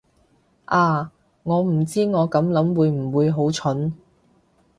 [0.65, 1.11] 啊，
[1.43, 3.93] 我唔知我咁諗會唔會好蠢